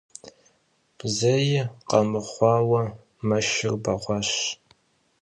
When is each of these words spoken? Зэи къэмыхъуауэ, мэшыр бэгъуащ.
Зэи 1.15 1.51
къэмыхъуауэ, 1.89 2.81
мэшыр 3.27 3.73
бэгъуащ. 3.83 4.29